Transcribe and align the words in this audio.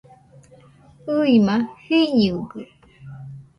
ɨima 1.15 1.55
jiñɨgɨ 1.83 2.59